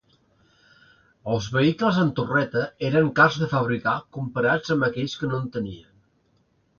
[1.33, 5.93] Els vehicles amb torreta era cars de fabricar comparats amb aquells que no tenien.